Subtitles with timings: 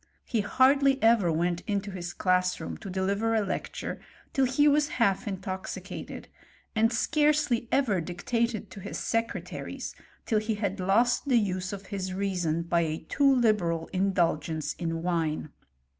[0.25, 4.01] He hardly ever went into his class room to deliver a lecture
[4.33, 6.27] till he was half in toxicated,
[6.75, 9.93] and scarcely ever dictated to his secretaries
[10.25, 15.03] till he had lost the use of his reason by a too liberal indulgence in
[15.03, 15.49] wine.